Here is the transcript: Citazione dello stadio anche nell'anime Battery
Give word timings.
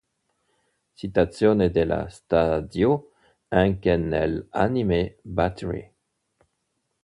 Citazione 0.95 1.69
dello 1.69 2.07
stadio 2.09 3.11
anche 3.49 3.95
nell'anime 3.97 5.17
Battery 5.21 5.93